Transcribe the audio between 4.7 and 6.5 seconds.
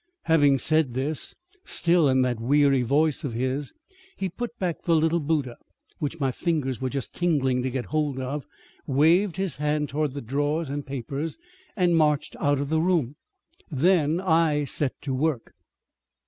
the little Buddha, which my